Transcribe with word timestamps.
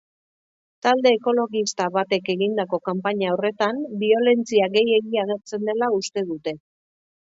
Talde 0.85 1.11
ekologista 1.17 1.89
batek 1.97 2.31
egindako 2.35 2.79
kanpaina 2.89 3.35
horretan 3.35 3.83
biolentzia 4.05 4.71
gehiegi 4.77 5.23
agertzen 5.27 5.71
dela 5.73 5.95
uste 5.99 6.25
dute. 6.33 6.57